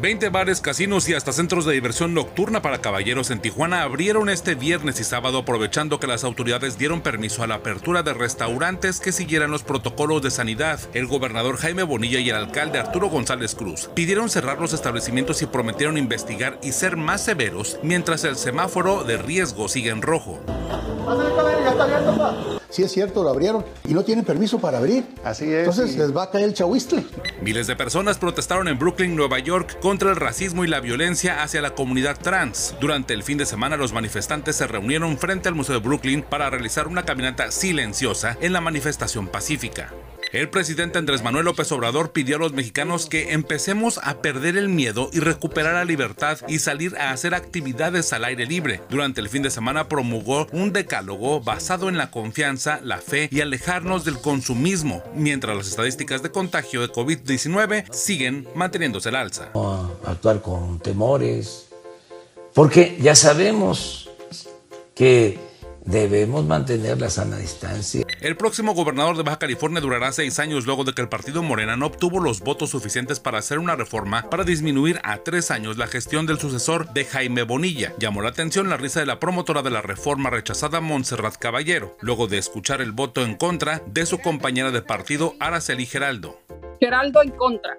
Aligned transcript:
20 0.00 0.30
bares, 0.30 0.62
casinos 0.62 1.06
y 1.10 1.14
hasta 1.14 1.30
centros 1.30 1.66
de 1.66 1.74
diversión 1.74 2.14
nocturna 2.14 2.62
para 2.62 2.80
caballeros 2.80 3.30
en 3.30 3.40
Tijuana 3.40 3.82
abrieron 3.82 4.30
este 4.30 4.54
viernes 4.54 4.98
y 4.98 5.04
sábado 5.04 5.36
aprovechando 5.38 6.00
que 6.00 6.06
las 6.06 6.24
autoridades 6.24 6.78
dieron 6.78 7.02
permiso 7.02 7.42
a 7.42 7.46
la 7.46 7.56
apertura 7.56 8.02
de 8.02 8.14
restaurantes 8.14 8.98
que 8.98 9.12
siguieran 9.12 9.50
los 9.50 9.62
protocolos 9.62 10.22
de 10.22 10.30
sanidad. 10.30 10.80
El 10.94 11.06
gobernador 11.06 11.58
Jaime 11.58 11.82
Bonilla 11.82 12.18
y 12.18 12.30
el 12.30 12.36
alcalde 12.36 12.78
Arturo 12.78 13.10
González 13.10 13.54
Cruz 13.54 13.90
pidieron 13.92 14.30
cerrar 14.30 14.58
los 14.58 14.72
establecimientos 14.72 15.42
y 15.42 15.46
prometieron 15.46 15.98
investigar 15.98 16.58
y 16.62 16.72
ser 16.72 16.96
más 16.96 17.22
severos 17.22 17.78
mientras 17.82 18.24
el 18.24 18.36
semáforo 18.36 19.04
de 19.04 19.18
riesgo 19.18 19.68
sigue 19.68 19.90
en 19.90 20.00
rojo. 20.00 20.40
Sí 22.70 22.82
es 22.82 22.92
cierto, 22.92 23.22
lo 23.22 23.30
abrieron 23.30 23.64
y 23.88 23.94
no 23.94 24.04
tienen 24.04 24.24
permiso 24.24 24.58
para 24.58 24.78
abrir. 24.78 25.04
Así 25.24 25.44
es. 25.44 25.68
Entonces 25.68 25.96
les 25.96 26.16
va 26.16 26.24
a 26.24 26.30
caer 26.30 26.44
el 26.44 26.54
chahuistle. 26.54 27.04
Miles 27.42 27.66
de 27.66 27.76
personas 27.76 28.18
protestaron 28.18 28.68
en 28.68 28.78
Brooklyn, 28.78 29.16
Nueva 29.16 29.38
York, 29.38 29.78
contra 29.80 30.10
el 30.10 30.16
racismo 30.16 30.64
y 30.64 30.68
la 30.68 30.80
violencia 30.80 31.42
hacia 31.42 31.60
la 31.60 31.74
comunidad 31.74 32.18
trans. 32.20 32.74
Durante 32.80 33.14
el 33.14 33.22
fin 33.22 33.38
de 33.38 33.46
semana, 33.46 33.76
los 33.76 33.92
manifestantes 33.92 34.56
se 34.56 34.66
reunieron 34.66 35.18
frente 35.18 35.48
al 35.48 35.54
Museo 35.54 35.74
de 35.74 35.86
Brooklyn 35.86 36.22
para 36.22 36.48
realizar 36.48 36.86
una 36.86 37.04
caminata 37.04 37.50
silenciosa 37.50 38.36
en 38.40 38.52
la 38.52 38.60
manifestación 38.60 39.26
pacífica. 39.26 39.92
El 40.32 40.48
presidente 40.48 40.96
Andrés 40.96 41.24
Manuel 41.24 41.46
López 41.46 41.72
Obrador 41.72 42.12
pidió 42.12 42.36
a 42.36 42.38
los 42.38 42.52
mexicanos 42.52 43.06
que 43.06 43.32
empecemos 43.32 43.98
a 44.04 44.22
perder 44.22 44.56
el 44.56 44.68
miedo 44.68 45.10
y 45.12 45.18
recuperar 45.18 45.74
la 45.74 45.84
libertad 45.84 46.38
y 46.46 46.60
salir 46.60 46.96
a 46.98 47.10
hacer 47.10 47.34
actividades 47.34 48.12
al 48.12 48.24
aire 48.24 48.46
libre. 48.46 48.80
Durante 48.90 49.20
el 49.20 49.28
fin 49.28 49.42
de 49.42 49.50
semana 49.50 49.88
promulgó 49.88 50.46
un 50.52 50.72
decálogo 50.72 51.40
basado 51.40 51.88
en 51.88 51.98
la 51.98 52.12
confianza, 52.12 52.78
la 52.84 52.98
fe 52.98 53.28
y 53.32 53.40
alejarnos 53.40 54.04
del 54.04 54.20
consumismo, 54.20 55.02
mientras 55.16 55.56
las 55.56 55.66
estadísticas 55.66 56.22
de 56.22 56.30
contagio 56.30 56.80
de 56.80 56.92
COVID-19 56.92 57.92
siguen 57.92 58.46
manteniéndose 58.54 59.08
al 59.08 59.16
alza. 59.16 59.50
actuar 60.04 60.40
con 60.42 60.78
temores, 60.78 61.66
porque 62.54 62.96
ya 63.00 63.16
sabemos 63.16 64.08
que 64.94 65.40
debemos 65.84 66.44
mantener 66.44 67.00
la 67.00 67.10
sana 67.10 67.36
distancia. 67.36 68.06
El 68.20 68.36
próximo 68.36 68.74
gobernador 68.74 69.16
de 69.16 69.22
Baja 69.22 69.38
California 69.38 69.80
durará 69.80 70.12
seis 70.12 70.38
años 70.38 70.66
luego 70.66 70.84
de 70.84 70.92
que 70.92 71.00
el 71.00 71.08
partido 71.08 71.42
Morena 71.42 71.78
no 71.78 71.86
obtuvo 71.86 72.20
los 72.20 72.40
votos 72.40 72.68
suficientes 72.68 73.18
para 73.18 73.38
hacer 73.38 73.58
una 73.58 73.76
reforma 73.76 74.28
para 74.28 74.44
disminuir 74.44 75.00
a 75.04 75.16
tres 75.18 75.50
años 75.50 75.78
la 75.78 75.86
gestión 75.86 76.26
del 76.26 76.38
sucesor 76.38 76.92
de 76.92 77.06
Jaime 77.06 77.44
Bonilla. 77.44 77.94
Llamó 77.98 78.20
la 78.20 78.28
atención 78.28 78.68
la 78.68 78.76
risa 78.76 79.00
de 79.00 79.06
la 79.06 79.18
promotora 79.18 79.62
de 79.62 79.70
la 79.70 79.80
reforma 79.80 80.28
rechazada 80.28 80.82
Montserrat 80.82 81.36
Caballero, 81.36 81.96
luego 82.02 82.26
de 82.26 82.36
escuchar 82.36 82.82
el 82.82 82.92
voto 82.92 83.24
en 83.24 83.36
contra 83.36 83.80
de 83.86 84.04
su 84.04 84.18
compañera 84.18 84.70
de 84.70 84.82
partido 84.82 85.34
Araceli 85.40 85.86
Geraldo. 85.86 86.38
Geraldo 86.78 87.22
en 87.22 87.30
contra. 87.30 87.74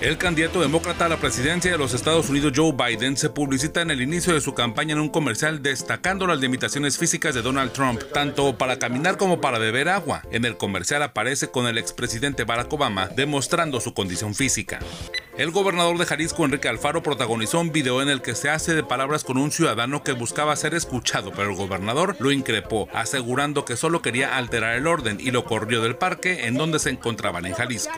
El 0.00 0.18
candidato 0.18 0.60
demócrata 0.60 1.06
a 1.06 1.08
la 1.08 1.16
presidencia 1.16 1.70
de 1.70 1.78
los 1.78 1.94
Estados 1.94 2.28
Unidos, 2.28 2.52
Joe 2.54 2.72
Biden, 2.72 3.16
se 3.16 3.30
publicita 3.30 3.80
en 3.80 3.90
el 3.90 4.00
inicio 4.00 4.34
de 4.34 4.40
su 4.40 4.54
campaña 4.54 4.92
en 4.92 5.00
un 5.00 5.08
comercial 5.08 5.62
destacando 5.62 6.26
las 6.26 6.40
limitaciones 6.40 6.98
físicas 6.98 7.34
de 7.34 7.42
Donald 7.42 7.72
Trump, 7.72 8.00
tanto 8.12 8.56
para 8.56 8.78
caminar 8.78 9.16
como 9.16 9.40
para 9.40 9.58
beber 9.58 9.88
agua. 9.88 10.22
En 10.30 10.44
el 10.44 10.56
comercial 10.56 11.02
aparece 11.02 11.48
con 11.48 11.66
el 11.66 11.78
expresidente 11.78 12.44
Barack 12.44 12.72
Obama 12.72 13.08
demostrando 13.08 13.80
su 13.80 13.94
condición 13.94 14.34
física. 14.34 14.78
El 15.38 15.52
gobernador 15.52 15.96
de 15.98 16.04
Jalisco, 16.04 16.44
Enrique 16.44 16.68
Alfaro, 16.68 17.00
protagonizó 17.00 17.60
un 17.60 17.70
video 17.70 18.02
en 18.02 18.08
el 18.08 18.22
que 18.22 18.34
se 18.34 18.50
hace 18.50 18.74
de 18.74 18.82
palabras 18.82 19.22
con 19.22 19.38
un 19.38 19.52
ciudadano 19.52 20.02
que 20.02 20.10
buscaba 20.10 20.56
ser 20.56 20.74
escuchado, 20.74 21.30
pero 21.30 21.50
el 21.50 21.56
gobernador 21.56 22.16
lo 22.18 22.32
increpó, 22.32 22.88
asegurando 22.92 23.64
que 23.64 23.76
solo 23.76 24.02
quería 24.02 24.36
alterar 24.36 24.74
el 24.74 24.88
orden 24.88 25.18
y 25.20 25.30
lo 25.30 25.44
corrió 25.44 25.80
del 25.80 25.94
parque 25.94 26.48
en 26.48 26.54
donde 26.54 26.80
se 26.80 26.90
encontraban 26.90 27.46
en 27.46 27.54
Jalisco. 27.54 27.92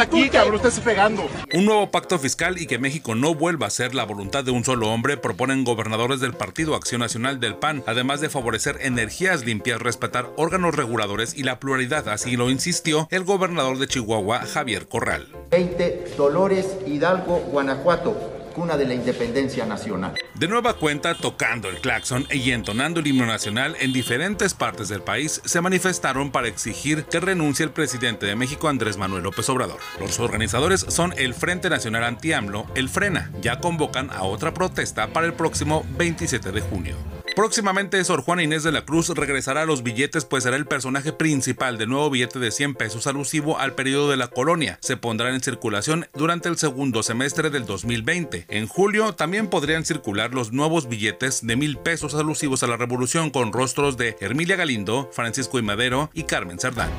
aquí, 0.00 0.30
cabrón, 0.30 0.62
pegando. 0.82 1.28
Un 1.52 1.66
nuevo 1.66 1.90
pacto 1.90 2.18
fiscal 2.18 2.58
y 2.58 2.66
que 2.66 2.78
México 2.78 3.14
no 3.14 3.34
vuelva 3.34 3.66
a 3.66 3.70
ser 3.70 3.94
la 3.94 4.04
voluntad 4.04 4.42
de 4.42 4.50
un 4.50 4.64
solo 4.64 4.88
hombre 4.88 5.18
proponen 5.18 5.64
gobernadores 5.64 6.20
del 6.20 6.32
Partido 6.32 6.74
Acción 6.74 7.02
Nacional 7.02 7.40
del 7.40 7.56
PAN, 7.56 7.84
además 7.86 8.22
de 8.22 8.30
favorecer 8.30 8.78
energías 8.80 9.44
limpias, 9.44 9.82
respetar 9.82 10.30
órganos 10.38 10.74
reguladores 10.74 11.34
y 11.36 11.42
la 11.42 11.60
pluralidad, 11.60 12.08
así 12.08 12.38
lo 12.38 12.48
insistió 12.48 13.06
el 13.10 13.24
gobernador 13.24 13.76
de 13.76 13.86
Chihuahua, 13.86 14.46
Javier 14.46 14.88
Corral. 14.88 15.39
20 15.50 16.14
Dolores 16.16 16.76
Hidalgo, 16.86 17.38
Guanajuato, 17.50 18.12
cuna 18.54 18.76
de 18.76 18.86
la 18.86 18.94
independencia 18.94 19.66
nacional. 19.66 20.14
De 20.34 20.48
nueva 20.48 20.74
cuenta, 20.74 21.14
tocando 21.14 21.68
el 21.68 21.80
claxon 21.80 22.26
y 22.30 22.52
entonando 22.52 23.00
el 23.00 23.06
himno 23.06 23.26
nacional 23.26 23.76
en 23.80 23.92
diferentes 23.92 24.54
partes 24.54 24.88
del 24.88 25.02
país, 25.02 25.40
se 25.44 25.60
manifestaron 25.60 26.30
para 26.30 26.48
exigir 26.48 27.04
que 27.04 27.20
renuncie 27.20 27.64
el 27.64 27.72
presidente 27.72 28.26
de 28.26 28.36
México, 28.36 28.68
Andrés 28.68 28.96
Manuel 28.96 29.24
López 29.24 29.48
Obrador. 29.48 29.78
Los 29.98 30.20
organizadores 30.20 30.80
son 30.88 31.12
el 31.18 31.34
Frente 31.34 31.68
Nacional 31.68 32.04
Anti-AMLO, 32.04 32.66
el 32.74 32.88
FRENA. 32.88 33.30
Ya 33.42 33.60
convocan 33.60 34.10
a 34.10 34.22
otra 34.22 34.54
protesta 34.54 35.08
para 35.08 35.26
el 35.26 35.34
próximo 35.34 35.84
27 35.98 36.52
de 36.52 36.60
junio. 36.60 37.19
Próximamente 37.36 38.02
Sor 38.04 38.22
Juana 38.22 38.42
Inés 38.42 38.64
de 38.64 38.72
la 38.72 38.84
Cruz 38.84 39.08
regresará 39.10 39.62
a 39.62 39.66
los 39.66 39.82
billetes 39.82 40.24
pues 40.24 40.44
será 40.44 40.56
el 40.56 40.66
personaje 40.66 41.12
principal 41.12 41.78
del 41.78 41.88
nuevo 41.88 42.10
billete 42.10 42.38
de 42.38 42.50
100 42.50 42.74
pesos 42.74 43.06
alusivo 43.06 43.58
al 43.58 43.74
periodo 43.74 44.10
de 44.10 44.16
la 44.16 44.28
colonia. 44.28 44.78
Se 44.82 44.96
pondrán 44.96 45.34
en 45.34 45.40
circulación 45.40 46.06
durante 46.14 46.48
el 46.48 46.58
segundo 46.58 47.02
semestre 47.02 47.50
del 47.50 47.66
2020. 47.66 48.46
En 48.48 48.66
julio 48.66 49.14
también 49.14 49.48
podrían 49.48 49.84
circular 49.84 50.34
los 50.34 50.52
nuevos 50.52 50.88
billetes 50.88 51.46
de 51.46 51.56
mil 51.56 51.78
pesos 51.78 52.14
alusivos 52.14 52.62
a 52.62 52.66
la 52.66 52.76
revolución 52.76 53.30
con 53.30 53.52
rostros 53.52 53.96
de 53.96 54.16
Hermilia 54.20 54.56
Galindo, 54.56 55.08
Francisco 55.12 55.58
y 55.58 55.62
Madero 55.62 56.10
y 56.12 56.24
Carmen 56.24 56.58
Cerdán. 56.58 56.90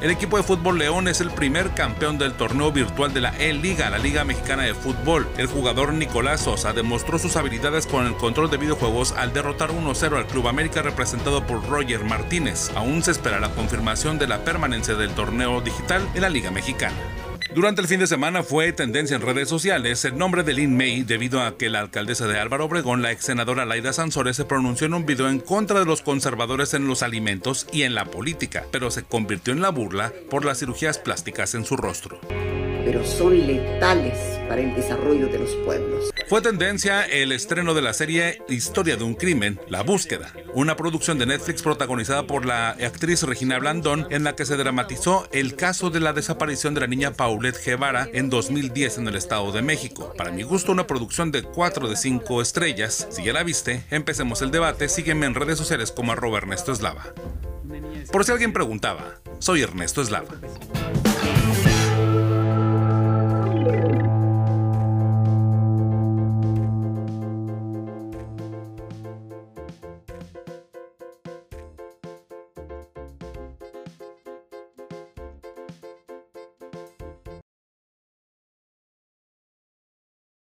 El 0.00 0.10
equipo 0.10 0.38
de 0.38 0.42
fútbol 0.42 0.78
León 0.78 1.08
es 1.08 1.20
el 1.20 1.30
primer 1.30 1.72
campeón 1.74 2.16
del 2.16 2.32
torneo 2.32 2.72
virtual 2.72 3.12
de 3.12 3.20
la 3.20 3.36
E-Liga, 3.36 3.90
la 3.90 3.98
Liga 3.98 4.24
Mexicana 4.24 4.62
de 4.62 4.72
Fútbol. 4.72 5.28
El 5.36 5.46
jugador 5.46 5.92
Nicolás 5.92 6.40
Sosa 6.40 6.72
demostró 6.72 7.18
sus 7.18 7.36
habilidades 7.36 7.86
con 7.86 8.06
el 8.06 8.16
control 8.16 8.48
de 8.48 8.56
videojuegos 8.56 9.12
al 9.12 9.34
derrotar 9.34 9.72
1-0 9.72 10.16
al 10.16 10.26
Club 10.26 10.48
América 10.48 10.80
representado 10.80 11.46
por 11.46 11.68
Roger 11.68 12.02
Martínez. 12.02 12.70
Aún 12.76 13.02
se 13.02 13.10
espera 13.10 13.40
la 13.40 13.50
confirmación 13.50 14.18
de 14.18 14.26
la 14.26 14.42
permanencia 14.42 14.94
del 14.94 15.10
torneo 15.10 15.60
digital 15.60 16.08
en 16.14 16.22
la 16.22 16.30
Liga 16.30 16.50
Mexicana. 16.50 16.96
Durante 17.54 17.80
el 17.80 17.88
fin 17.88 17.98
de 17.98 18.06
semana 18.06 18.44
fue 18.44 18.72
tendencia 18.72 19.16
en 19.16 19.22
redes 19.22 19.48
sociales 19.48 20.04
el 20.04 20.16
nombre 20.16 20.44
de 20.44 20.54
Lin 20.54 20.76
May 20.76 21.02
debido 21.02 21.42
a 21.42 21.58
que 21.58 21.68
la 21.68 21.80
alcaldesa 21.80 22.28
de 22.28 22.38
Álvaro 22.38 22.66
Obregón, 22.66 23.02
la 23.02 23.10
ex 23.10 23.24
senadora 23.24 23.64
Laida 23.64 23.92
Sansores, 23.92 24.36
se 24.36 24.44
pronunció 24.44 24.86
en 24.86 24.94
un 24.94 25.04
video 25.04 25.28
en 25.28 25.40
contra 25.40 25.80
de 25.80 25.86
los 25.86 26.00
conservadores 26.00 26.74
en 26.74 26.86
los 26.86 27.02
alimentos 27.02 27.66
y 27.72 27.82
en 27.82 27.94
la 27.94 28.04
política, 28.04 28.64
pero 28.70 28.90
se 28.90 29.02
convirtió 29.02 29.52
en 29.52 29.62
la 29.62 29.70
burla 29.70 30.12
por 30.30 30.44
las 30.44 30.60
cirugías 30.60 30.98
plásticas 30.98 31.54
en 31.54 31.64
su 31.64 31.76
rostro 31.76 32.20
pero 32.84 33.04
son 33.04 33.46
letales 33.46 34.18
para 34.48 34.60
el 34.60 34.74
desarrollo 34.74 35.28
de 35.28 35.38
los 35.38 35.50
pueblos. 35.64 36.10
Fue 36.30 36.40
tendencia 36.40 37.02
el 37.02 37.32
estreno 37.32 37.74
de 37.74 37.82
la 37.82 37.92
serie 37.92 38.40
Historia 38.48 38.96
de 38.96 39.02
un 39.02 39.14
crimen, 39.14 39.60
La 39.66 39.82
búsqueda, 39.82 40.32
una 40.54 40.76
producción 40.76 41.18
de 41.18 41.26
Netflix 41.26 41.60
protagonizada 41.60 42.28
por 42.28 42.46
la 42.46 42.70
actriz 42.70 43.24
Regina 43.24 43.58
Blandón 43.58 44.06
en 44.10 44.22
la 44.22 44.36
que 44.36 44.46
se 44.46 44.56
dramatizó 44.56 45.28
el 45.32 45.56
caso 45.56 45.90
de 45.90 45.98
la 45.98 46.12
desaparición 46.12 46.72
de 46.72 46.82
la 46.82 46.86
niña 46.86 47.14
Paulette 47.14 47.60
Guevara 47.66 48.08
en 48.12 48.30
2010 48.30 48.98
en 48.98 49.08
el 49.08 49.16
Estado 49.16 49.50
de 49.50 49.62
México. 49.62 50.14
Para 50.16 50.30
mi 50.30 50.44
gusto 50.44 50.70
una 50.70 50.86
producción 50.86 51.32
de 51.32 51.42
4 51.42 51.88
de 51.88 51.96
5 51.96 52.42
estrellas. 52.42 53.08
Si 53.10 53.24
ya 53.24 53.32
la 53.32 53.42
viste, 53.42 53.82
empecemos 53.90 54.40
el 54.40 54.52
debate, 54.52 54.88
sígueme 54.88 55.26
en 55.26 55.34
redes 55.34 55.58
sociales 55.58 55.90
como 55.90 56.12
arroba 56.12 56.38
Ernesto 56.38 56.70
Eslava. 56.70 57.12
Por 58.12 58.24
si 58.24 58.30
alguien 58.30 58.52
preguntaba, 58.52 59.16
soy 59.40 59.62
Ernesto 59.62 60.00
Eslava. 60.00 60.36